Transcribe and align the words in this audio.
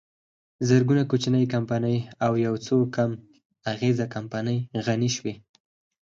زرګونه 0.67 1.03
کوچنۍ 1.11 1.95
او 2.25 2.31
یوڅو 2.45 2.77
کم 2.95 3.11
اغېزه 3.71 4.05
کمپنۍ 4.13 4.59
غني 4.85 5.09
شوې 5.15 5.33